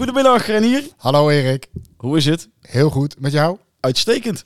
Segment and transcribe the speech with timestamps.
[0.00, 0.88] Goedemiddag Renier.
[0.96, 2.48] Hallo Erik, Hoe is het?
[2.60, 3.20] heel goed.
[3.20, 3.58] Met jou?
[3.80, 4.44] Uitstekend.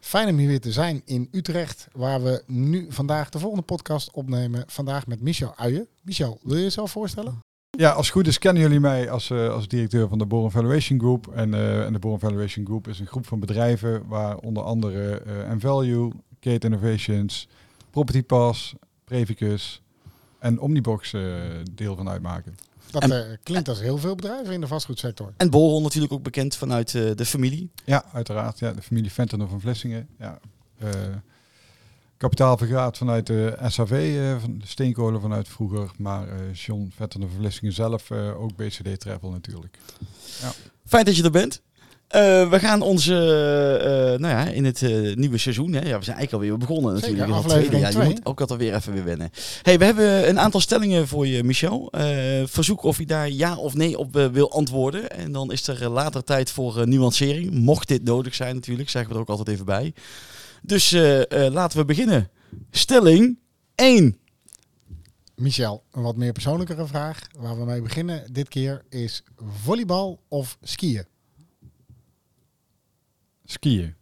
[0.00, 4.10] Fijn om hier weer te zijn in Utrecht, waar we nu vandaag de volgende podcast
[4.10, 4.64] opnemen.
[4.66, 5.86] Vandaag met Michel Uijen.
[6.02, 7.38] Michel, wil je jezelf voorstellen?
[7.70, 10.50] Ja, als het goed is kennen jullie mij als, eh, als directeur van de Boren
[10.50, 11.28] Valuation Group.
[11.34, 15.18] En, eh, en de Boren Valuation Group is een groep van bedrijven waar onder andere
[15.18, 17.48] eh Envalue, Kate Innovations,
[17.90, 19.82] Property Pass, Previcus
[20.38, 21.22] en Omnibox eh,
[21.74, 22.56] deel van uitmaken.
[22.90, 25.32] Dat En- eh, klinkt als heel veel bedrijven in de vastgoedsector.
[25.36, 27.70] En Borrel natuurlijk ook bekend vanuit eh, de familie.
[27.84, 28.58] Ja, uiteraard.
[28.58, 30.08] Ja, de familie Ventenow van Vlissingen.
[30.18, 30.38] Ja,
[30.78, 30.90] eh,
[32.16, 35.90] kapitaal vergaat vanuit de SHV, eh, van de steenkolen vanuit vroeger.
[35.98, 39.78] Maar eh, John Ventenow van Vlissingen zelf eh, ook BCD Travel natuurlijk.
[40.86, 41.62] Fijn dat je er bent.
[42.16, 46.04] Eh, we gaan onze, eh, nou ja, in het eh, nieuwe seizoen, hè, ja, we
[46.04, 47.36] zijn eigenlijk alweer begonnen Zeker, natuurlijk.
[47.36, 47.86] het aflevering tweede.
[47.86, 48.08] Ja, je twee.
[48.08, 49.30] moet ook altijd weer even weer wennen.
[49.62, 51.88] Hey, we hebben een aantal stellingen voor je, Michel.
[51.90, 55.10] Eh, verzoek of je daar ja of nee op eh, wil antwoorden.
[55.10, 57.50] En dan is er eh, later tijd voor eh, nuancering.
[57.50, 59.94] Mocht dit nodig zijn natuurlijk, zeggen we er ook altijd even bij.
[60.62, 62.30] Dus eh, eh, laten we beginnen.
[62.70, 63.38] Stelling
[63.74, 64.16] 1.
[65.34, 69.22] Michel, een wat meer persoonlijkere vraag waar we mee beginnen dit keer is
[69.62, 71.04] volleybal of skiën?
[73.46, 73.94] Skiën.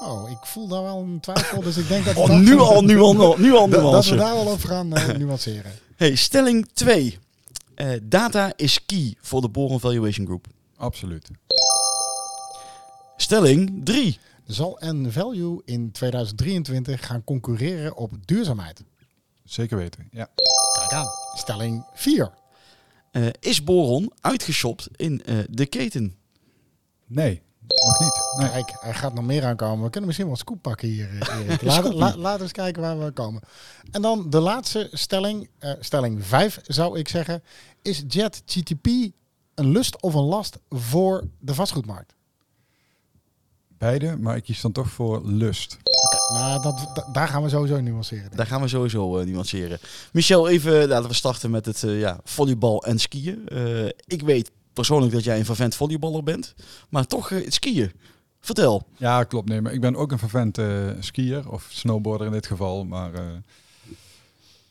[0.00, 2.82] Oh, ik voel daar wel een twijfel, dus ik denk dat, Oh, dat- nu al,
[2.82, 5.72] nu al, nu al dat, dat we daar wel over gaan eh, nuanceren.
[5.96, 7.18] Hey, stelling 2.
[7.74, 10.46] Eh, data is key voor de Boron Valuation Group.
[10.76, 11.30] Absoluut.
[13.16, 14.18] Stelling 3.
[14.46, 18.82] Zal N-Value in 2023 gaan concurreren op duurzaamheid?
[19.44, 20.08] Zeker weten.
[20.10, 20.28] Ja.
[20.78, 21.08] Kijk aan.
[21.34, 22.30] Stelling 4.
[23.10, 26.14] Eh, is Boron uitgeshopt in de keten?
[27.06, 27.42] Nee,
[27.84, 28.22] nog niet.
[28.38, 28.50] Nee.
[28.50, 29.84] Kijk, er gaat nog meer aankomen.
[29.84, 31.62] We kunnen misschien wel scoop pakken hier, eh, Erik.
[31.62, 33.42] Laten la, laten we eens kijken waar we komen.
[33.90, 37.42] En dan de laatste stelling, eh, stelling 5 zou ik zeggen.
[37.82, 38.86] Is JetGTP
[39.54, 42.14] een lust of een last voor de vastgoedmarkt?
[43.78, 45.76] Beide, maar ik kies dan toch voor lust.
[46.32, 48.30] Nou, dat, da- daar gaan we sowieso nuanceren.
[48.36, 49.78] Daar gaan we sowieso eh, nuanceren.
[50.12, 53.48] Michel, even laten we starten met het eh, ja, volleybal en skiën.
[54.06, 56.54] Ik weet persoonlijk dat jij een vervent volleyballer bent.
[56.88, 57.92] Maar toch eh, het skiën.
[58.40, 58.86] Vertel.
[58.96, 59.48] Ja, klopt.
[59.48, 60.66] Nee, maar ik ben ook een vervent eh,
[61.00, 62.84] skier of snowboarder in dit geval.
[62.84, 63.20] Maar eh,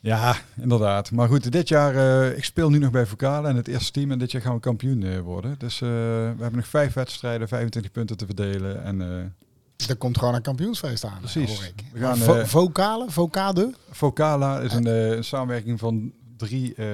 [0.00, 1.10] ja, inderdaad.
[1.10, 4.10] Maar goed, dit jaar, eh, ik speel nu nog bij Vocale en het eerste team.
[4.10, 5.54] En dit jaar gaan we kampioen eh, worden.
[5.58, 8.84] Dus eh, we hebben nog vijf wedstrijden, 25 punten te verdelen.
[8.84, 11.54] En eh, Er komt gewoon een kampioensfeest aan, Precies.
[11.56, 11.84] hoor ik.
[11.92, 13.74] We gaan, Vo- eh, vocale, vocade.
[13.90, 16.12] Vocala is een, eh, een samenwerking van
[16.46, 16.86] drie eh,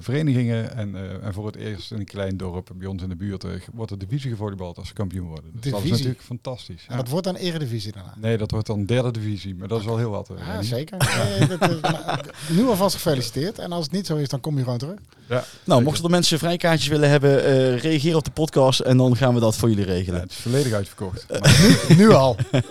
[0.00, 0.76] verenigingen.
[0.76, 3.44] En, eh, en voor het eerst in een klein dorp bij ons in de buurt
[3.44, 5.44] eh, wordt de divisie gevolleybald als ze kampioen worden.
[5.52, 5.90] Dus dat is Divisie?
[5.92, 6.84] natuurlijk fantastisch.
[6.88, 6.96] En Ja.
[6.96, 8.14] dat wordt dan eredivisie daarna.
[8.20, 10.30] Nee, dat wordt dan derde divisie, maar dat is wel heel wat.
[10.38, 10.64] Ja, Rennie.
[10.68, 10.96] zeker.
[11.38, 12.18] Nee, dat is- nou,
[12.56, 13.58] nu alvast gefeliciteerd.
[13.58, 14.98] En als het niet zo is, dan kom je gewoon terug.
[15.28, 19.16] Ja, Nou, mochten er mensen vrijkaartjes willen hebben, eh, reageer op de podcast en dan
[19.16, 20.20] gaan we dat voor jullie Ja, regelen.
[20.20, 21.26] het is volledig uitverkocht.
[21.40, 22.36] Maar Nu al.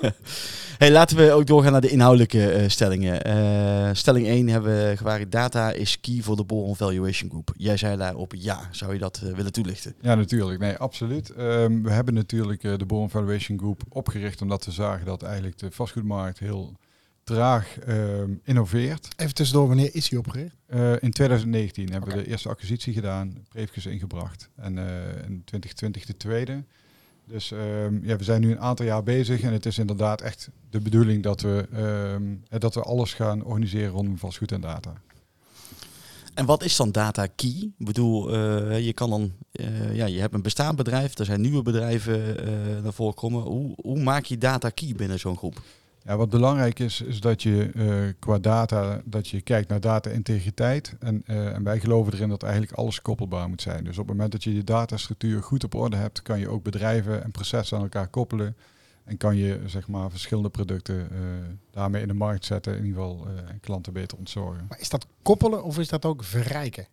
[0.77, 3.23] Hey, laten we ook doorgaan naar de inhoudelijke eh, stellingen.
[3.23, 5.31] Eh, stelling 1 hebben we gewaard.
[5.31, 7.53] Data is key voor de Boron Valuation Group.
[7.57, 8.67] Jij zei daarop ja.
[8.71, 9.95] Zou je dat eh, willen toelichten?
[10.01, 10.59] ja, natuurlijk.
[10.59, 11.29] Nee, absoluut.
[11.29, 15.57] Ehm, we hebben natuurlijk eh, de Born Valuation Group opgericht omdat we zagen dat eigenlijk
[15.57, 16.75] de vastgoedmarkt heel
[17.25, 19.07] traag ehm, innoveert.
[19.15, 20.55] Even tussendoor, wanneer is hij opgericht?
[20.65, 24.49] Eh, in 2019 hebben we de eerste acquisitie gedaan, Preefkes ingebracht.
[24.55, 24.85] En eh,
[25.27, 26.63] in 2020 de tweede.
[27.27, 30.49] Dus ehm, ja, we zijn nu een aantal jaar bezig en het is inderdaad echt
[30.69, 34.93] de bedoeling dat we, ehm, eh, dat we alles gaan organiseren rondom vastgoed en data.
[36.33, 37.71] En wat is dan data key?
[37.77, 41.41] Ik bedoel, eh, je kan dan, eh, ja, je hebt een bestaand bedrijf, er zijn
[41.41, 43.41] nieuwe bedrijven eh naar voren komen.
[43.41, 45.61] Hoe, hoe maak je data key binnen zo'n groep?
[46.05, 50.95] Ja, wat belangrijk is, is dat je eh, qua data, dat je kijkt naar data-integriteit.
[50.99, 53.83] En, eh, en wij geloven erin dat eigenlijk alles koppelbaar moet zijn.
[53.83, 56.63] Dus op het moment dat je je datastructuur goed op orde hebt, kan je ook
[56.63, 58.55] bedrijven en processen aan elkaar koppelen.
[59.03, 61.17] En kan je zeg maar verschillende producten eh,
[61.71, 64.65] daarmee in de markt zetten, in ieder geval en klanten beter ontzorgen.
[64.69, 66.87] Maar is dat koppelen of is dat ook verrijken?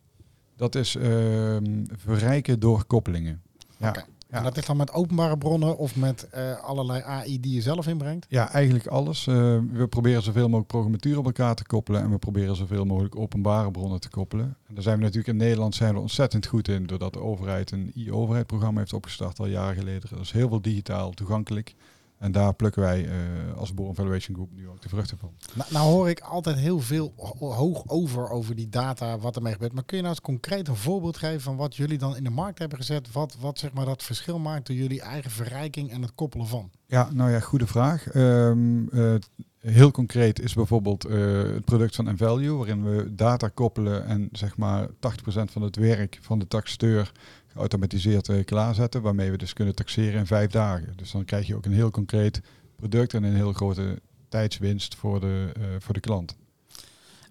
[0.55, 3.41] Dat is ehm, verrijken door koppelingen.
[3.77, 4.05] Ja.
[4.33, 4.39] Ja.
[4.39, 7.87] En dat is dan met openbare bronnen of met eh, allerlei AI die je zelf
[7.87, 8.25] inbrengt?
[8.29, 9.27] Ja, eigenlijk alles.
[9.27, 9.35] Eh,
[9.71, 13.71] we proberen zoveel mogelijk programmatuur op elkaar te koppelen en we proberen zoveel mogelijk openbare
[13.71, 14.45] bronnen te koppelen.
[14.67, 17.71] En daar zijn we natuurlijk in Nederland zijn we ontzettend goed in, doordat de overheid
[17.71, 20.09] een e-overheid programma heeft opgestart al jaren geleden.
[20.09, 21.75] Dat is heel veel digitaal toegankelijk.
[22.23, 25.31] En daar plukken wij eh, als Born Valuation Group nu ook de vruchten van.
[25.53, 29.53] Nou, nou hoor ik altijd heel veel ho- hoog over over die data, wat ermee
[29.53, 29.73] gebeurt.
[29.73, 32.29] Maar kun je nou eens concreet een voorbeeld geven van wat jullie dan in de
[32.29, 33.11] markt hebben gezet?
[33.11, 36.69] Wat, wat zeg maar dat verschil maakt door jullie eigen verrijking en het koppelen van?
[36.85, 38.07] Ja, nou ja, goede vraag.
[38.07, 39.15] Ehm, eh,
[39.59, 44.57] heel concreet is bijvoorbeeld eh, het product van Envalue, waarin we data koppelen en zeg
[44.57, 47.11] maar 80% van het werk van de taxateur
[47.53, 50.93] geautomatiseerd uh, klaarzetten, waarmee we dus kunnen taxeren in vijf dagen.
[50.95, 52.41] Dus dan krijg je ook een heel concreet
[52.75, 56.35] product en een heel grote tijdswinst voor de, uh, voor de klant.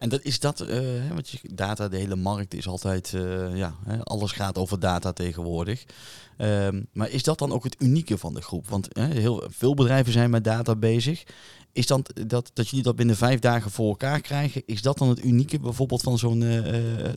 [0.02, 3.74] En dat is dat, uh, want je, data, de hele markt is altijd, uh, ja,
[4.02, 5.84] alles gaat over data tegenwoordig.
[6.38, 8.68] Um, maar is dat dan ook het unieke van de groep?
[8.68, 11.22] Want heel veel bedrijven zijn met data bezig.
[11.72, 15.08] Is dan dat, dat jullie dat binnen vijf dagen voor elkaar krijgen, is dat dan
[15.08, 16.64] het unieke bijvoorbeeld van zo'n uh,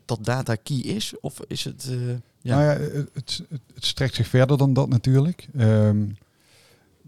[0.05, 1.13] dat data key is?
[1.21, 1.91] Of is het.
[2.41, 2.57] ja?
[2.57, 3.41] Nou ja, het, het,
[3.73, 5.47] het, strekt zich verder dan dat natuurlijk.
[5.57, 6.17] Um,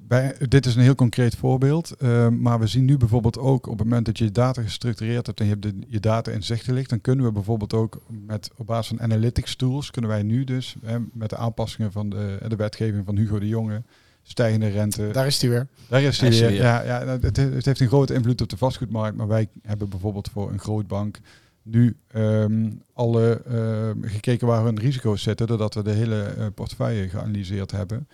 [0.07, 3.77] bij, dit is een heel concreet voorbeeld, uh, maar we zien nu bijvoorbeeld ook op
[3.77, 7.01] het moment dat je data gestructureerd hebt en je hebt de, je data inzichtelijk, dan
[7.01, 10.97] kunnen we bijvoorbeeld ook met op basis van analytics tools, kunnen wij nu dus hè,
[11.13, 13.81] met de aanpassingen van de, de wetgeving van Hugo de Jonge,
[14.23, 15.09] stijgende rente.
[15.11, 15.67] Daar is die weer.
[15.87, 16.53] Daar is die weer.
[16.53, 20.29] Ja, ja het, het, heeft een grote invloed op de vastgoedmarkt, maar wij hebben bijvoorbeeld
[20.29, 21.19] voor een groot bank
[21.61, 27.09] nu um, alle uh, gekeken waar hun risico's zitten, doordat we de hele uh, portefeuille
[27.09, 28.07] geanalyseerd hebben.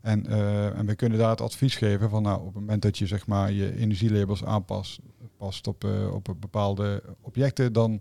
[0.00, 2.98] En, uh, en we kunnen daar het advies geven van nou, op het moment dat
[2.98, 4.98] je zeg maar je energielabels aanpast
[5.36, 8.00] past op, uh, op bepaalde objecten, dan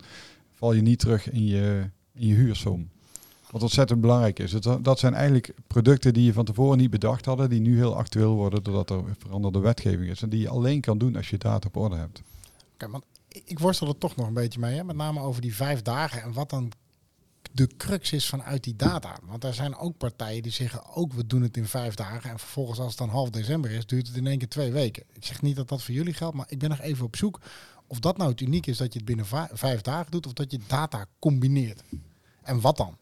[0.54, 2.90] val je niet terug in je, in je huursom.
[3.52, 4.52] Wat ontzettend belangrijk is.
[4.52, 7.96] Dat, dat zijn eigenlijk producten die je van tevoren niet bedacht hadden, die nu heel
[7.96, 10.22] actueel worden doordat er veranderde wetgeving is.
[10.22, 12.22] En die je alleen kan doen als je data op orde hebt.
[12.78, 14.84] Kijk, want ik worstel er toch nog een beetje mee, hè?
[14.84, 16.72] met name over die vijf dagen en wat dan
[17.52, 19.20] de crux is vanuit die data.
[19.24, 22.30] Want er zijn ook partijen die zeggen ook we doen het in vijf dagen.
[22.30, 25.04] En vervolgens als het dan half december is, duurt het in één keer twee weken.
[25.14, 27.40] Ik zeg niet dat dat voor jullie geldt, maar ik ben nog even op zoek
[27.90, 30.52] of dat nou het uniek is dat je het binnen vijf dagen doet of dat
[30.52, 31.84] je data combineert.
[32.44, 32.98] En wat dan?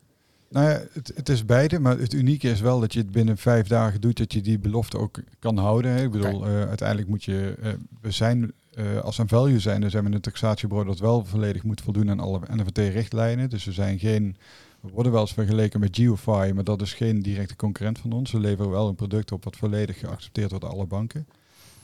[0.49, 3.37] Nou ja, het, het, is beide, maar het unieke is wel dat je het binnen
[3.37, 5.91] vijf dagen doet, dat je die belofte ook kan houden.
[5.91, 6.03] Hè.
[6.03, 6.61] Ik bedoel, okay.
[6.61, 10.11] uh, uiteindelijk moet je, uh, we zijn uh, als een value zijn, dan zijn we
[10.11, 13.49] een taxatiebureau dat wel volledig moet voldoen aan alle NFT-richtlijnen.
[13.49, 14.37] Dus we zijn geen,
[14.79, 18.31] we worden wel eens vergeleken met Geofy, maar dat is geen directe concurrent van ons.
[18.31, 21.27] We leveren wel een product op wat volledig geaccepteerd wordt door alle banken.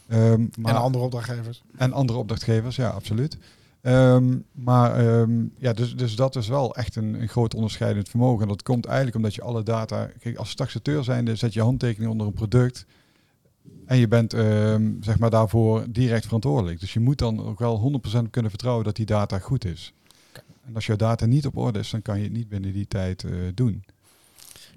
[0.08, 1.64] Um, maar, en andere opdrachtgevers.
[1.78, 3.38] En andere opdrachtgevers, ja, absoluut.
[3.82, 8.42] Um, maar um, ja, dus, dus dat is wel echt een, een groot onderscheidend vermogen.
[8.42, 10.10] En dat komt eigenlijk omdat je alle data...
[10.20, 12.86] Kijk, als taxateur zijnde zet je handtekening onder een product...
[13.86, 16.80] En je bent uh, zeg maar daarvoor direct verantwoordelijk.
[16.80, 19.94] Dus je moet dan ook wel 100% kunnen vertrouwen dat die data goed is.
[20.66, 22.88] En als jouw data niet op orde is, dan kan je het niet binnen die
[22.88, 23.84] tijd uh, doen.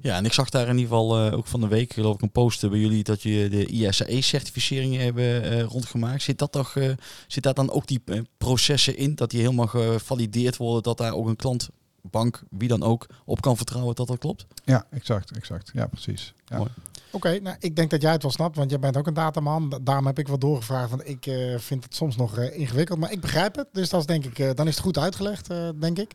[0.01, 2.23] Ja, en ik zag daar in ieder geval uh, ook van de week, geloof ik,
[2.23, 6.23] een post bij jullie dat je de ISAE-certificeringen hebben uh, rondgemaakt.
[6.23, 6.93] Zit, dat toch, uh,
[7.27, 8.03] zit daar dan ook die
[8.39, 11.69] processen in, dat die helemaal gevalideerd worden, dat daar ook een klant,
[12.03, 14.47] bank, wie dan ook, op kan vertrouwen dat dat klopt?
[14.65, 15.71] Ja, exact, exact.
[15.75, 16.35] Ja, precies.
[16.45, 16.57] Ja.
[16.57, 16.71] Mooi.
[17.11, 19.15] Oké, okay, nou, ik denk dat jij het wel snapt, want jij bent ook een
[19.15, 19.81] dataman.
[19.83, 22.99] Daarom heb ik wat doorgevraagd, want ik uh, vind het soms nog uh, ingewikkeld.
[22.99, 25.49] Maar ik begrijp het, dus dat is denk ik, uh, dan is het goed uitgelegd,
[25.79, 26.15] denk ik.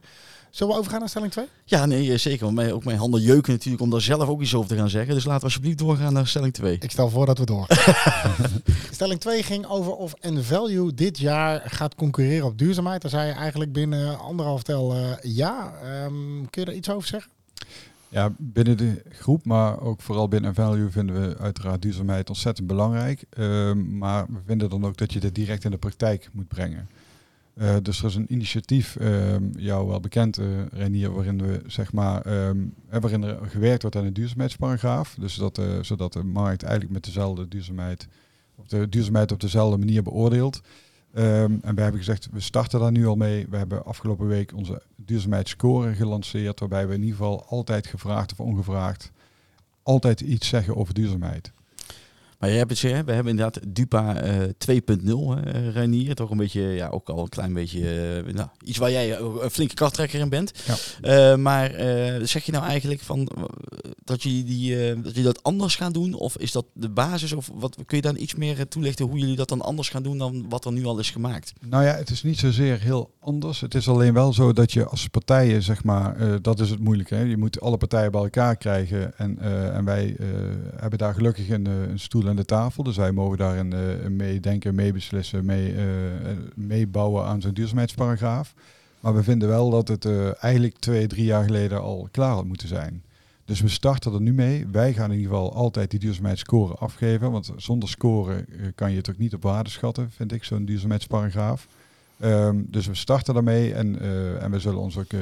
[0.50, 1.46] Zullen we overgaan naar stelling 2?
[1.66, 2.44] Ja, nee, zeker.
[2.44, 4.90] Want mij, ook mijn handen jeuken natuurlijk om daar zelf ook iets over te gaan
[4.90, 5.14] zeggen.
[5.14, 6.78] Dus laten we alsjeblieft doorgaan naar stelling 2.
[6.80, 7.68] Ik stel voor dat we door.
[8.92, 13.02] stelling 2 ging over of N-Value dit jaar gaat concurreren op duurzaamheid.
[13.02, 15.74] Daar zei je eigenlijk binnen anderhalf tel ja.
[16.04, 17.32] Um, kun je er iets over zeggen?
[18.12, 23.24] Ja, binnen de groep, maar ook vooral binnen Value vinden we uiteraard duurzaamheid ontzettend belangrijk.
[23.38, 26.90] Uh, maar we vinden dan ook dat je dit direct in de praktijk moet brengen.
[27.54, 31.94] Uh, dus er is een initiatief, uh, jou wel bekend, uh, Renier, waarin we zeg
[31.94, 35.16] maar, um, waarin er gewerkt wordt aan een duurzaamheidsparagraaf.
[35.20, 38.08] Dus dat, zodat de markt eigenlijk met dezelfde duurzaamheid,
[38.68, 40.62] de duurzaamheid op dezelfde manier beoordeelt.
[41.14, 43.48] Um, en we hebben gezegd, we starten daar nu al mee.
[43.50, 48.40] We hebben afgelopen week onze duurzaamheidsscore gelanceerd, waarbij we in ieder geval altijd gevraagd of
[48.40, 49.12] ongevraagd
[49.84, 51.52] altijd iets zeggen over duurzaamheid.
[52.42, 56.16] Maar je hebt het, we hebben inderdaad Dupa uh, 2.0, uh, Reinier.
[56.16, 57.80] Toch een beetje, ja, ook al een klein beetje,
[58.26, 60.52] uh, nou, iets waar jij een flinke krachttrekker in bent.
[61.02, 61.38] Ja.
[61.38, 61.72] Maar
[62.24, 63.30] zeg je nou eigenlijk van
[64.04, 66.14] dat je, die, dat je dat anders gaat doen?
[66.14, 67.34] Of is dat de basis?
[67.34, 70.18] Of wat, kun je dan iets meer toelichten hoe jullie dat dan anders gaan doen
[70.18, 71.54] dan wat er nu al is gemaakt?
[71.60, 73.60] Nou ja, het is niet zozeer heel anders.
[73.60, 77.16] Het is alleen wel zo dat je als partijen, zeg maar, dat is het moeilijke.
[77.16, 77.22] Hè?
[77.22, 79.18] Je moet alle partijen bij elkaar krijgen.
[79.18, 79.40] En,
[79.74, 80.16] en wij
[80.76, 82.84] hebben daar gelukkig een, een stoel aan de tafel.
[82.84, 85.82] Dus wij mogen daarin uh, meedenken, meebeslissen, mee, uh,
[86.56, 88.54] meebouwen aan zo'n duurzaamheidsparagraaf.
[89.00, 90.08] Maar we vinden wel dat het
[90.40, 93.04] eigenlijk twee, drie jaar geleden al klaar had moeten zijn.
[93.46, 94.68] Dus we starten er nu mee.
[94.72, 97.32] Wij gaan in ieder geval altijd die duurzaamheidsscore afgeven.
[97.32, 98.46] Want zonder score
[98.76, 101.68] kan je het ook niet op waarde schatten, vind ik, zo'n duurzaamheidsparagraaf.
[102.22, 105.20] Ehm, dus we starten daarmee en, eh, en we zullen ons ook eh,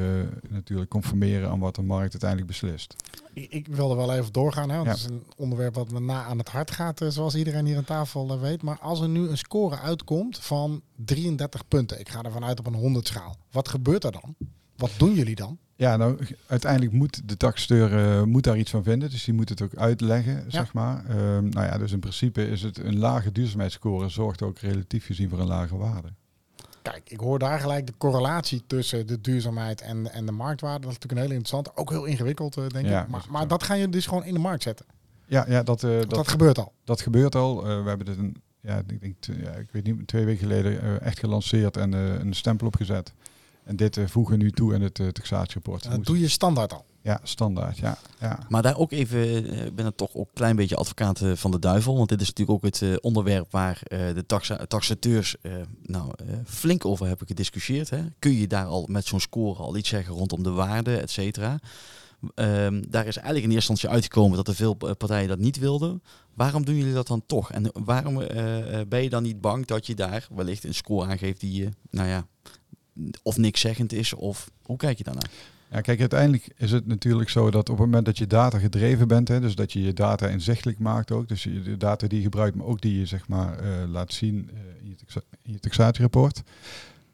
[0.49, 2.95] natuurlijk conformeren aan wat de markt uiteindelijk beslist.
[3.33, 4.93] Ik, ik wilde wel even doorgaan, hè, want Ja.
[4.93, 7.77] het is een onderwerp wat me na aan het hart gaat, eh, zoals iedereen hier
[7.77, 8.61] aan tafel weet.
[8.61, 12.65] Maar als er nu een score uitkomt van 33 punten, ik ga ervan uit op
[12.67, 13.35] een 100 schaal.
[13.51, 14.35] Wat gebeurt er dan?
[14.75, 15.57] Wat doen jullie dan?
[15.75, 19.09] Ja, nou, uiteindelijk moet de taxateur eh, moet daar iets van vinden.
[19.09, 21.05] Dus die moet het ook uitleggen, zeg maar.
[21.05, 25.29] Ehm, nou ja, dus in principe is het een lage duurzaamheidsscore zorgt ook relatief gezien
[25.29, 26.13] voor een lage waarde.
[26.91, 30.81] Kijk, ik hoor daar gelijk de correlatie tussen de duurzaamheid en, en de marktwaarde.
[30.81, 33.07] Dat is natuurlijk een hele interessante, ook heel ingewikkeld, eh, denk Ja, ik.
[33.07, 34.85] Maar, maar dat ga je dus gewoon in de markt zetten.
[35.25, 36.73] Ja, ja dat, eh, Dat, dat, gebeurt al.
[36.83, 37.67] dat gebeurt al.
[37.67, 41.01] Eh, we hebben dit een, ja, ik denk, ja, ik weet niet, twee weken geleden
[41.01, 43.13] echt gelanceerd en een stempel opgezet.
[43.63, 45.85] En dit voegen we nu toe in het taxatierapport.
[45.85, 46.85] En dat doe je standaard al.
[47.09, 47.77] Ja, standaard.
[47.77, 48.39] Ja, ja.
[48.49, 51.31] Maar daar ook even, eh, ik ben er toch ook een klein beetje advocaat eh,
[51.35, 51.97] van de duivel.
[51.97, 55.35] Want dit is natuurlijk ook het eh, onderwerp waar de taxa taxateurs
[55.81, 56.11] nou,
[56.45, 57.89] flink over hebben gediscussieerd.
[57.89, 58.01] Hè.
[58.19, 61.59] Kun je daar al met zo'n score al iets zeggen rondom de waarde, et cetera?
[62.35, 66.03] Ehm, daar is eigenlijk in eerste instantie uitgekomen dat er veel partijen dat niet wilden.
[66.33, 67.51] Waarom doen jullie dat dan toch?
[67.51, 68.15] En waarom
[68.87, 72.07] ben je dan niet bang dat je daar wellicht een score aangeeft die, je, nou
[72.07, 72.25] ja,
[73.23, 74.13] of niks zeggend is?
[74.13, 75.29] Of hoe kijk je daarnaar?
[75.71, 79.07] Ja, kijk, uiteindelijk is het natuurlijk zo dat op het moment dat je data gedreven
[79.07, 82.23] bent, hè, dus dat je je data inzichtelijk maakt ook, dus de data die je
[82.23, 85.59] gebruikt, maar ook die je zeg maar eh, laat zien eh, in, je in je
[85.59, 86.43] taxatierapport.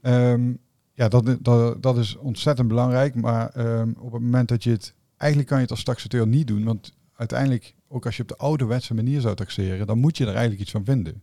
[0.02, 0.54] Ehm,
[0.94, 4.94] ja, dat, dat, dat is ontzettend belangrijk, maar ehm, op het moment dat je het,
[5.18, 8.38] eigenlijk kan je het als taxateur niet doen, want uiteindelijk, ook als je op de
[8.38, 11.22] ouderwetse manier zou taxeren, dan moet je er eigenlijk iets van vinden.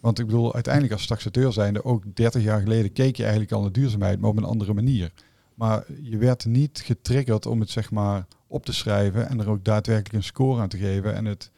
[0.00, 3.60] Want ik bedoel, uiteindelijk als taxateur zijnde, ook 30 jaar geleden keek je eigenlijk al
[3.60, 5.12] naar duurzaamheid, maar op een andere manier.
[5.54, 9.64] Maar je werd niet getriggerd om het zeg maar op te schrijven en er ook
[9.64, 11.50] daadwerkelijk een score aan te geven en het,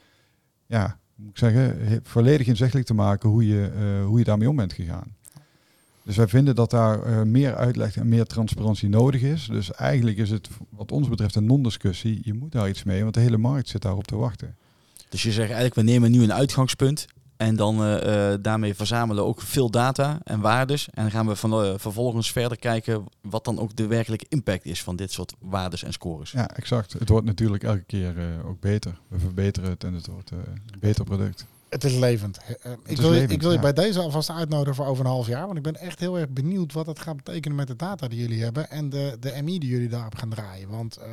[0.66, 4.56] ja, moet ik zeggen, volledig inzichtelijk te maken hoe je, eh, hoe je daarmee om
[4.56, 5.14] bent gegaan.
[6.02, 9.46] Dus wij vinden dat daar eh, meer uitleg en meer transparantie nodig is.
[9.46, 12.20] Dus eigenlijk is het wat ons betreft een non-discussie.
[12.22, 14.56] Je moet daar iets mee, want de hele markt zit daarop te wachten.
[15.08, 19.24] Dus je zegt eigenlijk, we nemen nu een uitgangspunt en dan eh, eh, daarmee verzamelen
[19.24, 20.88] ook veel data en waardes.
[20.90, 24.82] En dan gaan we eh, vervolgens verder kijken wat dan ook de werkelijke impact is
[24.82, 26.30] van dit soort waardes en scores.
[26.30, 26.92] Ja, exact.
[26.92, 28.14] Het wordt natuurlijk elke keer
[28.46, 28.98] ook beter.
[29.08, 31.46] We verbeteren het en het wordt een beter product.
[31.74, 32.38] Het is levend.
[32.38, 33.62] Eh, ik, is wil, levend, ik wil je ja.
[33.62, 35.44] bij deze alvast uitnodigen voor over een half jaar.
[35.44, 38.18] Want ik ben echt heel erg benieuwd wat het gaat betekenen met de data die
[38.18, 38.70] jullie hebben.
[38.70, 40.68] En de, de MI die jullie daarop gaan draaien.
[40.68, 41.08] Want eh,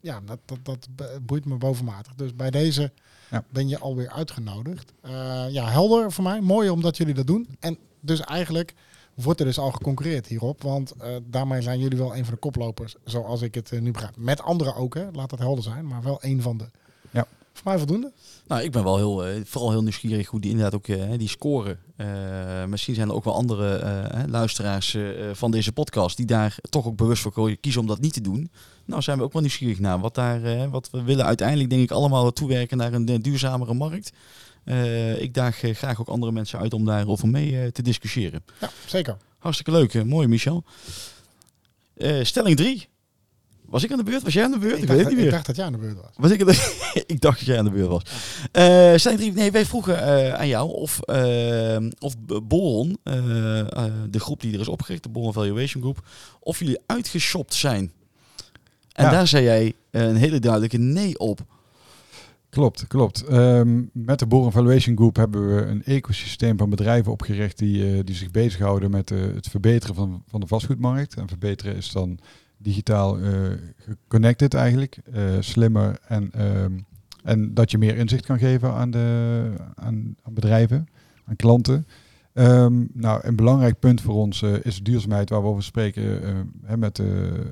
[0.00, 0.88] ja, dat, dat, dat
[1.22, 2.14] boeit me bovenmatig.
[2.14, 2.92] Dus bij deze
[3.30, 3.44] Ja.
[3.48, 4.92] ben je alweer uitgenodigd.
[5.00, 6.40] Eh, ja, helder voor mij.
[6.40, 7.48] Mooi omdat jullie dat doen.
[7.58, 8.74] En dus eigenlijk
[9.14, 10.62] wordt er dus al geconcurreerd hierop.
[10.62, 12.94] Want eh, daarmee zijn jullie wel een van de koplopers.
[13.04, 14.16] Zoals ik het nu begrijp.
[14.16, 15.10] Met anderen ook, hè.
[15.12, 15.86] laat dat helder zijn.
[15.86, 16.70] Maar wel een van de.
[17.62, 18.12] Voor mij voldoende.
[18.46, 21.28] Nou, ik ben wel heel, eh, vooral heel nieuwsgierig hoe die inderdaad ook eh, die
[21.28, 21.78] scoren.
[21.96, 24.96] Eh, misschien zijn er ook wel andere luisteraars
[25.32, 28.50] van deze podcast die daar toch ook bewust voor kiezen om dat niet te doen.
[28.84, 31.90] Nou, zijn we ook wel nieuwsgierig naar wat daar, wat we willen uiteindelijk denk ik
[31.90, 34.12] allemaal toewerken naar een duurzamere markt.
[35.18, 38.44] Ik daag graag ook andere mensen uit om daarover mee te discussiëren.
[38.60, 39.16] Ja, zeker.
[39.38, 40.64] Hartstikke leuk, mooi Michel.
[42.22, 42.88] Stelling 3.
[43.70, 44.22] Was ik aan de beurt?
[44.22, 44.76] Was jij aan de beurt?
[44.76, 46.10] Ik, Ik weet het niet ik dacht dat jij aan de beurt was.
[46.16, 48.02] Was ik, het- ik dacht dat jij aan de beurt was.
[48.52, 49.32] Eh stelling 3.
[49.32, 54.54] Nee, wij vroegen eh, aan jou of, eh, of Boron, eh, eh, de groep die
[54.54, 56.08] er is opgericht, de Boron Valuation Group,
[56.40, 57.92] of jullie uitgeshopt zijn.
[58.92, 59.10] En Ja.
[59.10, 61.40] daar zei jij eh, een hele duidelijke nee op.
[62.50, 63.24] Klopt, klopt.
[63.24, 68.00] Ehm, met de Boren Valuation Group hebben we een ecosysteem van bedrijven opgericht die, eh,
[68.04, 71.14] die zich bezighouden met eh, het verbeteren van, van de vastgoedmarkt.
[71.14, 72.18] En verbeteren is dan
[72.62, 73.32] digitaal eh,
[73.76, 76.72] geconnected eigenlijk, eh, slimmer en, ehm,
[77.24, 80.88] en dat je meer inzicht kan geven aan, de, aan, aan bedrijven,
[81.24, 81.86] aan klanten.
[82.32, 86.34] Ehm, nou, een belangrijk punt voor ons eh, is duurzaamheid, waar we over spreken eh,
[86.64, 87.06] hè, met eh,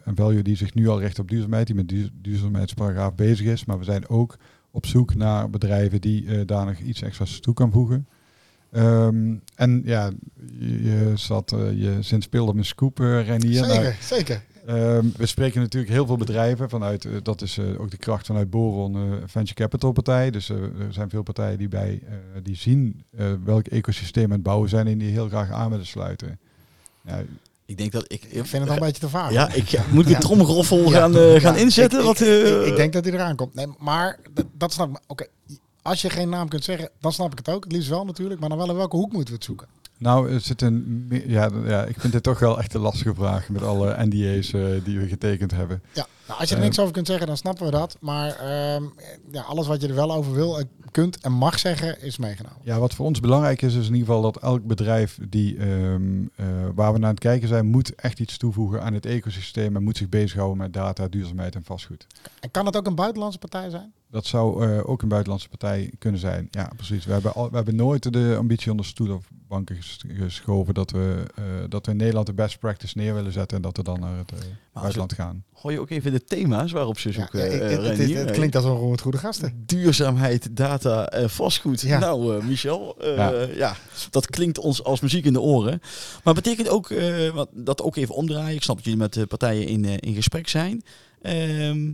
[0.04, 3.64] een value die zich nu al richt op duurzaamheid, die met duur, duurzaamheidsparagraaf bezig is.
[3.64, 4.36] Maar we zijn ook
[4.70, 8.08] op zoek naar bedrijven die daar nog iets extra's toe kan voegen.
[8.70, 10.10] Ehm, en ja,
[10.58, 13.60] je, zat, je zinspeelde op een scoop, eh Renier.
[13.60, 14.42] Nou, Zeker, zeker.
[14.68, 18.26] Ehm, we spreken natuurlijk heel veel bedrijven vanuit, eh, dat is eh, ook de kracht
[18.26, 20.30] vanuit Boron eh, Venture Capital partij.
[20.30, 24.42] Dus er zijn veel partijen die bij, eh, die zien eh, welk ecosysteem aan het
[24.42, 26.38] bouwen zijn en die heel graag aan willen sluiten.
[27.02, 27.22] Ja,
[27.66, 28.24] Ik denk dat ik...
[28.24, 29.32] Ik vind het al een beetje te vaag.
[29.32, 30.98] Ja, ik moet ik een tromgeroffel Ja.
[30.98, 31.98] gaan, gaan inzetten?
[31.98, 33.54] Ik, wat, ik, eh, ik, ik denk dat hij eraan komt.
[33.54, 34.98] Nee, maar dat, dat snap ik.
[35.06, 35.26] Oké,
[35.82, 37.64] als je geen naam kunt zeggen, dan snap ik het ook.
[37.64, 39.66] Het liefst wel natuurlijk, maar dan wel in welke hoek moeten we het zoeken?
[39.98, 43.48] Nou, er zit een, ja, ja, ik vind dit toch wel echt een lastige vraag
[43.48, 45.82] met alle NDA's eh, die we getekend hebben.
[45.92, 46.06] Ja.
[46.26, 47.96] Nou, als je er niks over kunt zeggen, dan snappen we dat.
[48.00, 48.84] Maar ehm,
[49.32, 52.58] ja, alles wat je er wel over wil, eh, kunt en mag zeggen, is meegenomen.
[52.62, 56.22] Ja, wat voor ons belangrijk is, is in ieder geval dat elk bedrijf die, ehm,
[56.36, 59.82] eh, waar we naar het kijken zijn, moet echt iets toevoegen aan het ecosysteem en
[59.82, 62.06] moet zich bezighouden met data, duurzaamheid en vastgoed.
[62.40, 63.92] En kan het ook een buitenlandse partij zijn?
[64.10, 66.48] Dat zou eh, ook een buitenlandse partij kunnen zijn.
[66.50, 67.04] Ja, precies.
[67.04, 70.90] We hebben, al, we hebben nooit de ambitie onder stoel of banken ges- geschoven dat
[70.90, 73.82] we, eh, dat we in Nederland de best practice neer willen zetten en dat we
[73.82, 74.38] dan naar het eh,
[74.72, 75.44] buitenland gaan.
[75.54, 78.56] Gooi je ook even de thema's waarop ze Ja, zoeken, ik- eh, het, het, klinkt
[78.56, 79.62] als een goede gasten.
[79.66, 81.80] Duurzaamheid, data en vastgoed.
[81.80, 81.98] Ja.
[81.98, 83.30] Nou, eh, Michel, eh, Ja.
[83.54, 83.76] ja.
[84.10, 85.80] dat klinkt ons als muziek in de oren.
[86.24, 88.56] Maar betekent ook eh, wat, dat ook even omdraaien.
[88.56, 90.82] Ik snap dat jullie met de partijen in, in gesprek zijn.
[91.22, 91.90] Ehm,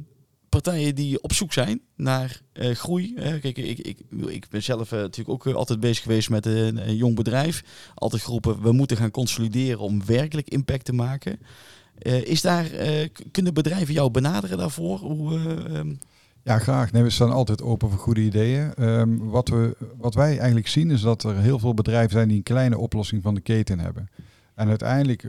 [0.60, 3.14] partijen die op zoek zijn naar eh, groei.
[3.14, 6.96] Kijk, ik, ik, ik ben zelf eh, natuurlijk ook eh, altijd bezig geweest met een,
[6.96, 7.64] jong bedrijf.
[7.94, 11.38] Altijd geroepen, we moeten gaan consolideren om werkelijk impact te maken.
[12.24, 12.66] Is daar,
[13.30, 14.98] kunnen bedrijven jou benaderen daarvoor?
[14.98, 15.94] Hoe, eh, ehm,
[16.42, 16.92] Ja, graag.
[16.92, 18.74] Nee, we staan altijd open voor goede ideeën.
[18.74, 22.36] Ehm, wat, we, wat wij eigenlijk zien is dat er heel veel bedrijven zijn die
[22.36, 24.08] een kleine oplossing van de keten hebben.
[24.54, 25.22] En uiteindelijk,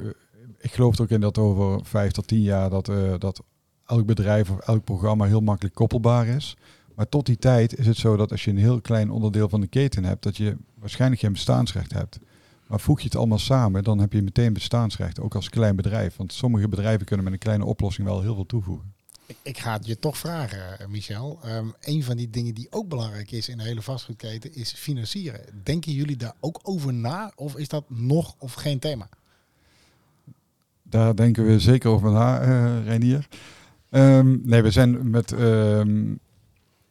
[0.60, 3.44] ik geloof er ook in dat over vijf tot tien jaar dat, dat
[3.86, 6.58] elk bedrijf of elk programma heel makkelijk koppelbaar is.
[6.96, 9.62] Maar tot die tijd is het zo dat als je een heel klein onderdeel van
[9.62, 12.20] de keten hebt, dat je waarschijnlijk geen bestaansrecht hebt.
[12.68, 16.15] Maar voeg je het allemaal samen, dan heb je meteen bestaansrecht, ook als klein bedrijf.
[16.15, 18.94] Want sommige bedrijven kunnen met een kleine oplossing wel heel veel toevoegen.
[19.25, 21.39] Ik, ik ga het je toch vragen, eh, Michel.
[21.44, 25.42] Ehm, een van die dingen die ook belangrijk is in de hele vastgoedketen is financieren.
[25.63, 27.32] Denken jullie daar ook over na?
[27.36, 29.10] Of is dat nog of geen thema?
[30.84, 33.27] Daar denken we zeker over na, eh Reinier.
[33.89, 35.32] Ehm, nee, we zijn met.
[35.32, 36.13] ehm,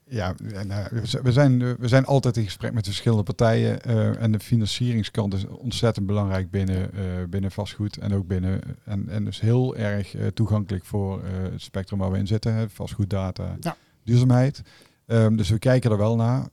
[0.08, 0.34] ja,
[0.66, 3.80] nou, we zijn- we zijn, eh, we zijn altijd in gesprek met verschillende partijen.
[3.82, 7.96] eh, en de financieringskant is ontzettend belangrijk binnen, eh, binnen vastgoed.
[7.98, 8.60] En ook binnen.
[8.84, 13.56] En, en dus heel erg toegankelijk voor het spectrum waar we in zitten: hè, vastgoeddata,
[13.60, 13.76] Ja.
[14.04, 14.62] duurzaamheid.
[15.06, 16.46] Ehm, dus we kijken er wel naar.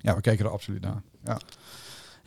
[0.00, 1.02] Ja, we kijken er absoluut naar.
[1.24, 1.38] Ja.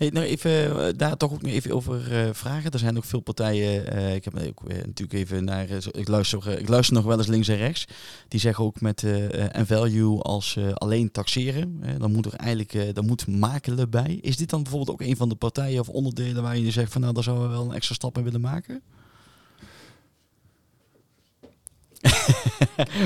[0.09, 2.71] Nou even eh, daar toch ook nog even over eh, vragen.
[2.71, 3.87] Er zijn ook veel partijen.
[3.91, 5.69] eh, ik heb ook natuurlijk even naar.
[5.91, 7.87] ik, luister, ik luister nog wel eens links en rechts.
[8.27, 9.03] Die zeggen ook met
[9.51, 11.81] en value als alleen taxeren.
[11.97, 14.19] dan moet er eigenlijk dan moet makelen bij.
[14.21, 17.01] Is dit dan bijvoorbeeld ook een van de partijen of onderdelen waar je zegt van
[17.01, 18.81] nou daar zouden we wel een extra stap in willen maken?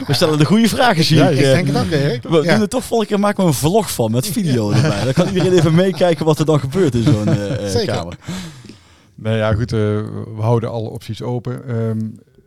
[0.08, 1.38] We stellen de goede vragen, zie Ja, ik.
[1.38, 1.52] ik eh.
[1.52, 2.24] denk het ook, Erik.
[2.24, 2.52] We Ja.
[2.52, 5.04] doen het toch volgende keer maken we een vlog van met video erbij.
[5.04, 7.94] Dan kan iedereen even meekijken wat er dan gebeurt in zo'n eh, eh, Zeker.
[7.94, 8.18] kamer.
[9.16, 9.72] Nee, ja, goed.
[9.72, 11.68] eh, we houden alle opties open.
[11.68, 12.00] Ehm,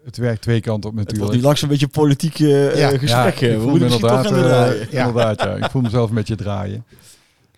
[0.04, 1.38] het werkt twee kanten op Het wordt natuurlijk.
[1.40, 2.90] nu langzaam een beetje politiek eh, Ja.
[2.92, 3.38] eh, gesprek.
[3.38, 4.80] Ja, ik we voel moeten me toch inderdaad, gaan draaien.
[4.80, 5.06] eh, Ja.
[5.06, 5.54] inderdaad, ja.
[5.54, 6.84] Ik voel mezelf een beetje draaien.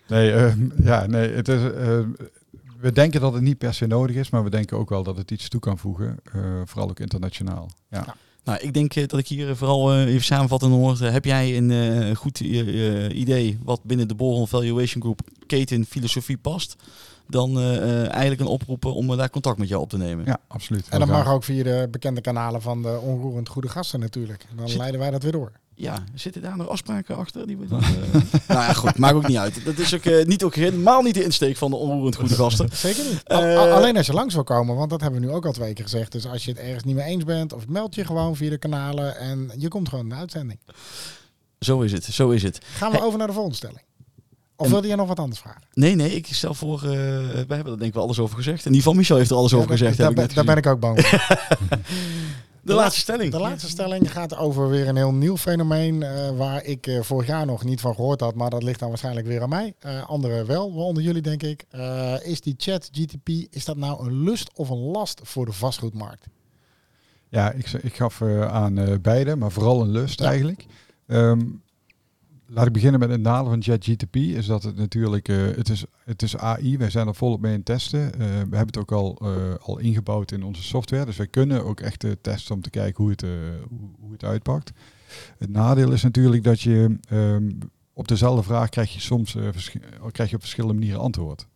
[0.07, 1.97] Nee, ehm, ja, nee, het is, eh,
[2.79, 5.17] we denken dat het niet per se nodig is, maar we denken ook wel dat
[5.17, 6.17] het iets toe kan voegen.
[6.33, 7.69] eh, vooral ook internationaal.
[7.89, 8.15] Ja.
[8.43, 10.97] Nou, ik denk eh, dat ik hier vooral eh, even samenvattend hoor.
[11.01, 16.37] Eh, heb jij een eh, goed idee wat binnen de Borrel Valuation Group keten filosofie
[16.37, 16.75] past?
[17.27, 20.25] Dan eh, eh, eigenlijk een oproep om daar contact met jou op te nemen.
[20.25, 20.87] ja, absoluut.
[20.89, 24.45] En dat mag ook via de bekende kanalen van de onroerend goede gasten natuurlijk.
[24.55, 25.51] Dan Zit- leiden wij dat weer door.
[25.81, 27.47] Ja, zitten daar nog afspraken achter?
[27.47, 27.87] Die we dan, eh,
[28.47, 29.65] nou ja, goed, maakt ook niet uit.
[29.65, 32.69] Dat is ook, eh, niet, ook helemaal niet de insteek van de onroerend goede gasten.
[32.73, 33.23] Zeker niet.
[33.23, 35.45] Eh, Al- al- alleen als je langs wil komen, want dat hebben we nu ook
[35.45, 36.11] al twee keer gezegd.
[36.11, 38.57] Dus als je het ergens niet mee eens bent, of meld je gewoon via de
[38.57, 40.59] kanalen en je komt gewoon in de uitzending.
[41.59, 42.59] Zo is het, zo is het.
[42.77, 43.81] Gaan we over naar de volgende stelling.
[44.55, 45.61] Of En- wilde je nog wat anders vragen?
[45.73, 48.59] Nee, nee, ik stel voor, eh wij hebben er denk ik wel alles over gezegd.
[48.59, 49.97] In ieder geval, Michel heeft er alles over gezegd.
[49.97, 51.19] daar, heb ik ben- ik ook bang voor.
[52.63, 53.31] De laatste stelling.
[53.31, 57.27] De laatste stelling gaat over weer een heel nieuw fenomeen eh, waar ik eh, vorig
[57.27, 59.73] jaar nog niet van gehoord had, maar dat ligt dan waarschijnlijk weer aan mij.
[59.79, 61.65] Eh anderen wel, waaronder jullie denk ik.
[61.69, 65.51] Eh, is die chat GTP, is dat nou een lust of een last voor de
[65.51, 66.25] vastgoedmarkt?
[67.29, 70.25] Ja, ik, ik gaf eh, aan eh, beide, maar vooral een lust Ja.
[70.25, 70.65] eigenlijk.
[71.07, 71.41] Ehm,
[72.53, 74.15] laat ik beginnen met het nadeel van ChatGTP.
[74.15, 77.53] Is dat het natuurlijk, eh, het, is, het is AI, wij zijn er volop mee
[77.53, 78.13] in testen.
[78.13, 81.05] Eh, we hebben het ook al, eh, al ingebouwd in onze software.
[81.05, 83.25] Dus wij kunnen ook echt testen om te kijken hoe het,
[83.99, 84.71] hoe, het uitpakt.
[85.37, 87.51] Het nadeel is natuurlijk dat je ehm,
[87.93, 89.37] op dezelfde vraag krijg je soms
[90.11, 91.47] krijg je op verschillende manieren antwoord.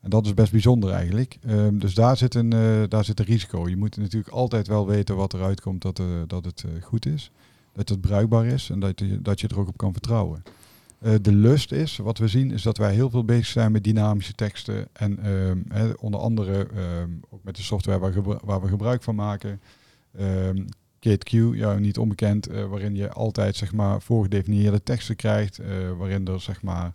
[0.00, 1.38] En dat is best bijzonder eigenlijk.
[1.46, 2.50] Ehm, dus daar zit, een,
[2.88, 3.68] daar zit een risico.
[3.68, 7.30] Je moet natuurlijk altijd wel weten wat eruit komt dat, dat het goed is.
[7.74, 10.42] Dat het bruikbaar is en dat je, dat je er ook op kan vertrouwen.
[11.04, 13.84] Eh, de lust is, wat we zien, is dat wij heel veel bezig zijn met
[13.84, 14.88] dynamische teksten.
[14.92, 19.60] En ehm, onder andere ehm, ook met de software waar, waar we gebruik van maken.
[20.18, 20.64] Ehm
[21.08, 25.58] KateQ, ja, niet onbekend, eh, waarin je altijd zeg maar voorgedefinieerde teksten krijgt.
[25.58, 26.94] eh, waarin er zeg maar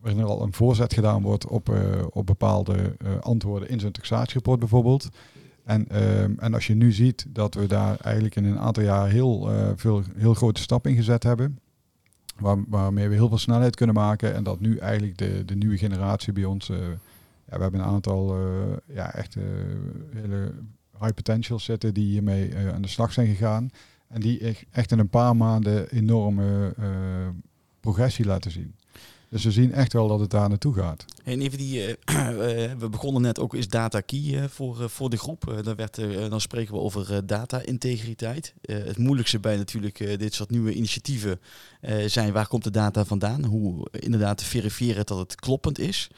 [0.00, 1.74] waarin er al een voorzet gedaan wordt op,
[2.10, 5.08] op bepaalde antwoorden in zo'n taxatierapport bijvoorbeeld.
[5.64, 9.08] En, ehm, en als je nu ziet dat we daar eigenlijk in een aantal jaar
[9.08, 11.58] heel, uh, veel, heel grote stappen in gezet hebben,
[12.38, 15.78] waar, waarmee we heel veel snelheid kunnen maken en dat nu eigenlijk de, de nieuwe
[15.78, 16.78] generatie bij ons, uh,
[17.48, 19.36] ja, we hebben een aantal uh, ja, echt
[20.12, 20.52] hele
[21.00, 23.70] high potentials zitten die hiermee aan de slag zijn gegaan
[24.08, 26.74] en die echt in een paar maanden enorme
[27.80, 28.74] progressie laten zien.
[29.34, 31.04] Dus we zien echt wel dat het daar naartoe gaat.
[31.24, 31.94] En even die, uh,
[32.78, 35.60] we begonnen net ook, is data key uh, voor, voor de groep.
[35.64, 35.96] dan, werd,
[36.30, 38.54] dan spreken we over data-integriteit.
[38.66, 41.40] het moeilijkste bij natuurlijk dit soort nieuwe initiatieven
[42.06, 43.44] zijn waar komt de data vandaan?
[43.44, 46.10] Hoe inderdaad te verifiëren dat het kloppend is.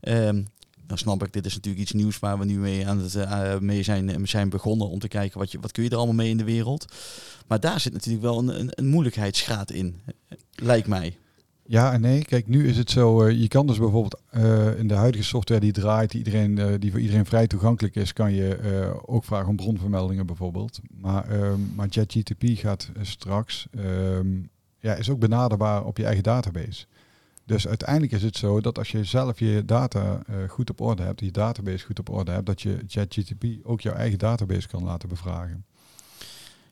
[0.00, 0.46] Um,
[0.86, 3.82] dan snap ik, dit is natuurlijk iets nieuws waar we nu mee, aan het, mee
[3.82, 6.36] zijn, zijn begonnen om te kijken wat, je, wat kun je er allemaal mee in
[6.36, 6.84] de wereld.
[7.46, 10.00] Maar daar zit natuurlijk wel een, een, een moeilijkheidsgraad in,
[10.54, 11.16] lijkt mij.
[11.68, 12.24] Ja en nee.
[12.24, 13.26] Kijk, nu is het zo.
[13.26, 16.74] Uh, je kan dus bijvoorbeeld uh, in de huidige software die draait, die, iedereen, uh,
[16.78, 20.80] die voor iedereen vrij toegankelijk is, kan je ook vragen om bronvermeldingen bijvoorbeeld.
[21.00, 24.50] Maar, um, maar JetGTP gaat straks, um,
[24.80, 26.86] ja, is ook benaderbaar op je eigen database.
[27.44, 31.20] Dus uiteindelijk is het zo dat als je zelf je data goed op orde hebt,
[31.20, 35.08] je database goed op orde hebt, dat je JetGTP ook jouw eigen database kan laten
[35.08, 35.64] bevragen.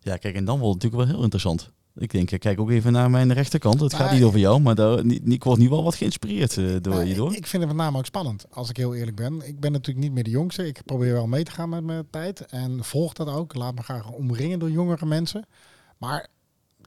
[0.01, 1.73] Ja, kijk, en dan wordt het natuurlijk wel heel interessant.
[1.97, 3.81] Ik denk, kijk ook even naar mijn rechterkant.
[3.81, 7.05] Het gaat niet over jou, maar daar, ik word nu wel wat geïnspireerd uh, door
[7.05, 7.35] je door.
[7.35, 9.49] Ik vind het met name ook spannend, als ik heel eerlijk ben.
[9.49, 10.67] Ik ben natuurlijk niet meer de jongste.
[10.67, 13.55] Ik probeer wel mee te gaan met mijn tijd en volg dat ook.
[13.55, 15.47] Laat me graag omringen door jongere mensen.
[15.99, 16.29] Maar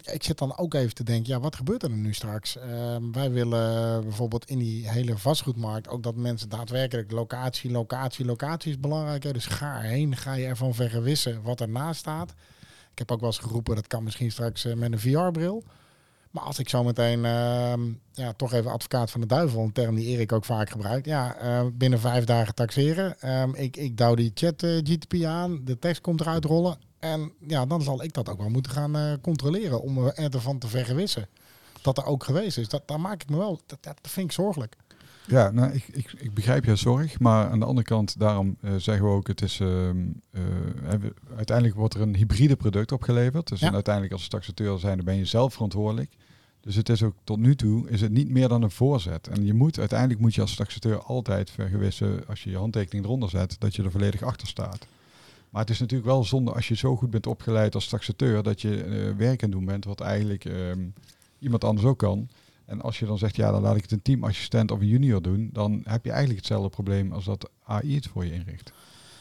[0.04, 2.58] ik zit dan ook even te denken, ja, wat gebeurt er nu straks?
[2.58, 8.72] Ehm, wij willen bijvoorbeeld in die hele vastgoedmarkt ook dat mensen daadwerkelijk locatie, locatie, locatie
[8.72, 9.24] is belangrijk.
[9.24, 9.34] Hè?
[9.34, 12.34] Dus ga erheen, ga je ervan vergewissen wat ernaast staat.
[12.98, 15.64] Ik heb ook wel eens geroepen, dat kan misschien straks uh, met een VR-bril.
[16.32, 17.74] Maar als ik zo meteen, uh,
[18.12, 21.06] ja, toch even advocaat van de duivel, een term die Erik ook vaak gebruikt.
[21.06, 23.42] Ja, uh, binnen vijf dagen taxeren.
[23.42, 26.78] Um, ik, ik douw die chat uh, GTP aan, de tekst komt eruit rollen.
[27.00, 31.28] En ja, dan zal ik dat ook wel moeten gaan controleren om ervan te vergewissen.
[31.82, 32.70] Dat er ook geweest is.
[32.70, 34.76] Dat, daar maak ik me wel, dat, dat vind ik zorgelijk.
[35.28, 38.72] Ja, nou, ik, ik, ik begrijp je zorg, maar aan de andere kant, daarom uh,
[38.78, 39.94] zeggen we ook, het is, uh, uh,
[41.36, 43.48] uiteindelijk wordt er een hybride product opgeleverd.
[43.48, 46.13] Dus uiteindelijk als taxateur zijn, dan ben je zelf verantwoordelijk.
[46.62, 49.28] Dus het is ook tot nu toe, is het niet meer dan een voorzet.
[49.28, 53.30] En je moet, uiteindelijk moet je als taxateur altijd vergewissen, als je je handtekening eronder
[53.30, 54.88] zet, dat je er volledig achter staat.
[55.50, 58.62] Maar het is natuurlijk wel zonde als je zo goed bent opgeleid als taxateur, dat
[58.62, 60.80] je werk aan doen bent wat eigenlijk ehm,
[61.40, 62.30] iemand anders ook kan.
[62.68, 65.22] En als je dan zegt, ja, dan laat ik het een teamassistent of een junior
[65.22, 68.72] doen, dan heb je eigenlijk hetzelfde probleem als dat AI het voor je inricht.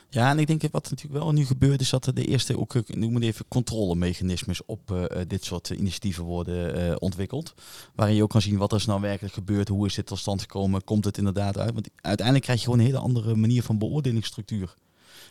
[0.08, 2.96] Ja, en ik denk wat natuurlijk wel nu gebeurt, is dat er de eerste ook,
[2.96, 7.54] noem het even, controlemechanismes op uh, dit soort initiatieven worden ontwikkeld.
[7.94, 10.40] Waarin je ook kan zien wat er nou werkelijk gebeurt, hoe is dit tot stand
[10.40, 11.72] gekomen, komt het inderdaad uit.
[11.72, 14.74] Want uiteindelijk krijg je gewoon een hele andere manier van beoordelingsstructuur.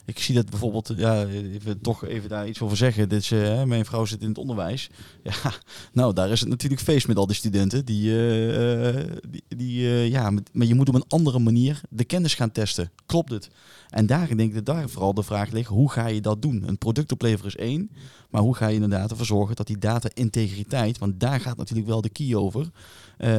[0.05, 3.09] Ik zie dat bijvoorbeeld, ja, even, toch even daar iets over zeggen.
[3.09, 4.89] Is, uh, mijn vrouw zit in het onderwijs.
[5.23, 5.33] Ja,
[5.93, 7.85] nou, daar is het natuurlijk feest met al die studenten.
[7.85, 12.33] Die, uh, die, die uh, ja, maar je moet op een andere manier de kennis
[12.33, 12.91] gaan testen.
[13.05, 13.49] Klopt het?
[13.89, 16.63] En daar denk ik dat daar vooral de vraag ligt, hoe ga je dat doen?
[16.67, 17.89] Een product opleveren is één,
[18.29, 22.01] maar hoe ga je inderdaad ervoor zorgen dat die data-integriteit, want daar gaat natuurlijk wel
[22.01, 22.69] de key over,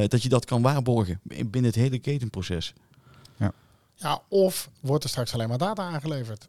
[0.07, 2.73] dat je dat kan waarborgen binnen het hele ketenproces.
[3.97, 4.09] Ja.
[4.09, 6.47] Ja, of wordt er straks alleen maar data aangeleverd?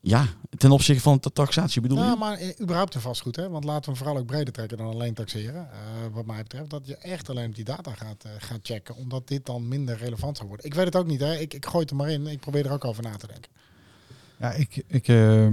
[0.00, 2.16] Ja, ten opzichte van de taxatie bedoel ja, je?
[2.16, 3.36] maar eh, überhaupt een vastgoed.
[3.36, 3.48] Hè?
[3.48, 5.68] Want laten we vooral ook breder trekken dan alleen taxeren.
[5.72, 8.96] Uh, wat mij betreft, dat je echt alleen die data gaat, uh, gaat checken.
[8.96, 10.66] Omdat dit dan minder relevant zou worden.
[10.66, 11.20] Ik weet het ook niet.
[11.20, 11.36] Hè?
[11.36, 12.26] Ik, ik gooi het er maar in.
[12.26, 13.50] Ik probeer er ook over na te denken.
[14.36, 15.48] Ja, ik, ik, uh,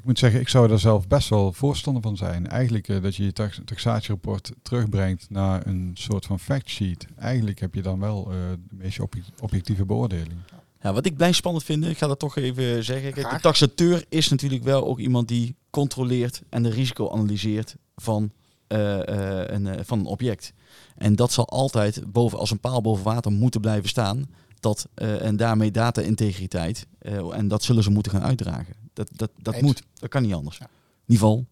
[0.00, 2.46] ik moet zeggen, ik zou er zelf best wel voorstander van zijn.
[2.46, 7.06] Eigenlijk uh, dat je je tax taxatierapport terugbrengt naar een soort van factsheet.
[7.16, 8.98] Eigenlijk heb je dan wel de meest
[9.40, 10.40] objectieve beoordeling.
[10.82, 13.12] Ja, wat ik blij spannend vind, ik ga dat toch even zeggen.
[13.12, 18.32] Kijk, de taxateur is natuurlijk wel ook iemand die controleert en de risico analyseert van,
[18.68, 19.02] uh, uh,
[19.46, 20.52] een, uh, van een object.
[20.96, 24.28] En dat zal altijd boven, als een paal boven water moeten blijven staan.
[24.60, 26.86] Dat, en daarmee data-integriteit.
[27.32, 28.74] en dat zullen ze moeten gaan uitdragen.
[28.92, 29.82] Dat, dat, dat moet.
[29.94, 30.58] Dat kan niet anders.
[30.58, 30.64] Ja.
[30.64, 30.70] In
[31.06, 31.46] ieder geval.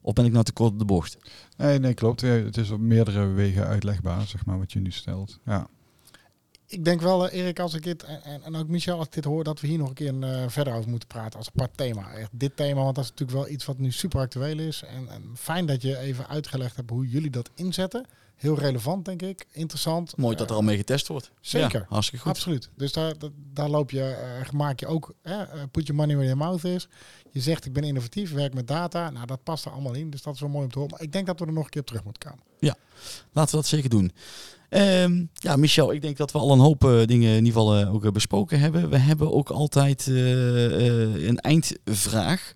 [0.00, 1.16] Of ben ik nou te kort op de bocht?
[1.56, 2.20] Nee, nee, klopt.
[2.20, 5.38] Het is op meerdere wegen uitlegbaar, zeg maar, wat je nu stelt.
[5.44, 5.68] Ja
[6.66, 9.24] ik denk wel, uh, Erik, als ik dit en, en, ook Michel, als ik dit
[9.24, 12.12] hoor, dat we hier nog een keer uh, verder over moeten praten als apart thema.
[12.12, 14.82] Echt dit thema, want dat is natuurlijk wel iets wat nu super actueel is.
[14.82, 18.06] En, en, fijn dat je even uitgelegd hebt hoe jullie dat inzetten.
[18.36, 19.46] Heel relevant, denk ik.
[19.52, 20.16] Interessant.
[20.16, 21.30] Mooi dat er al mee getest wordt.
[21.40, 21.80] Zeker.
[21.80, 22.34] Ja, hartstikke goed.
[22.34, 22.70] Absoluut.
[22.76, 23.14] Dus daar,
[23.52, 26.88] daar, loop je, eh, maak je ook, eh, put your money where your mouth is.
[27.30, 29.10] Je zegt ik ben innovatief, werk met data.
[29.10, 30.10] Nou, dat past er allemaal in.
[30.10, 30.92] Dus dat is wel mooi om te horen.
[30.94, 32.44] Maar ik denk dat we er nog een keer op terug moeten komen.
[33.32, 34.12] Laten we dat zeker doen.
[34.68, 37.76] Ehm, ja, Michel, ik denk dat we al een hoop eh, dingen in ieder geval
[37.76, 38.90] eh, ook eh, besproken hebben.
[38.90, 42.54] We hebben ook altijd eh, eh, een eindvraag.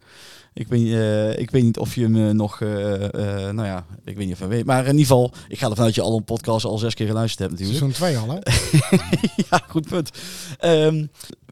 [0.53, 4.17] Ik weet, eh, ik weet niet of je me nog, eh, eh, nou ja, ik
[4.17, 4.65] weet niet of je weet.
[4.65, 6.95] Maar in ieder geval, ik ga ervan uit dat je al een podcast al zes
[6.95, 7.95] keer geluisterd hebt natuurlijk.
[7.95, 8.39] Seizoen 2 al, hè?
[9.51, 10.11] ja, goed punt.
[10.59, 11.07] Ehm,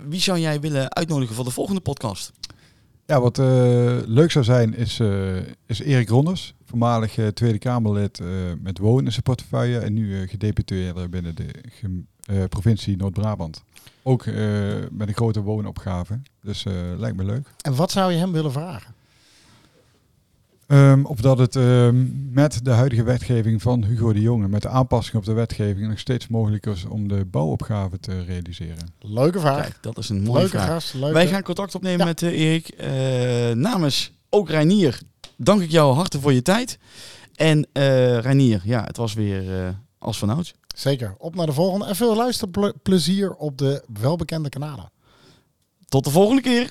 [0.09, 2.33] wie zou jij willen uitnodigen voor de volgende podcast?
[3.07, 3.37] Ja, wat
[4.07, 5.01] leuk zou zijn is,
[5.67, 8.21] is Erik Ronders, voormalig Tweede Kamerlid
[8.63, 11.51] met wonen in zijn portefeuille en nu gedeputeerde binnen de
[12.49, 13.63] provincie Noord-Brabant.
[14.03, 14.35] Ook eh,
[14.91, 17.49] met een grote woonopgave, dus eh, lijkt me leuk.
[17.61, 18.95] En wat zou je hem willen vragen?
[20.67, 24.69] Ehm, of dat het ehm, met de huidige wetgeving van Hugo de Jonge, met de
[24.69, 28.89] aanpassing op de wetgeving, nog steeds mogelijk is om de bouwopgave te realiseren.
[29.01, 29.63] Leuke vraag.
[29.63, 30.67] Kijk, dat is een mooie Leuke vraag.
[30.69, 30.95] gast.
[30.95, 31.13] Leuke.
[31.13, 32.05] Wij gaan contact opnemen Ja.
[32.05, 32.69] met eh, Erik.
[32.69, 35.01] Eh, namens ook Reinier,
[35.37, 36.79] dank ik jou hartelijk voor je tijd.
[37.35, 40.55] En eh Reinier, ja, het was weer eh, als vanouds.
[40.79, 41.15] Zeker.
[41.19, 41.87] Op naar de volgende.
[41.87, 44.91] En veel luisterplezier op de welbekende kanalen.
[45.89, 46.71] Tot de volgende keer.